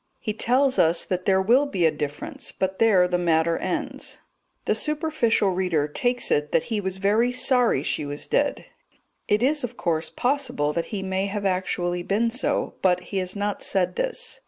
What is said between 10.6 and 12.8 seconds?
that he may have actually been so,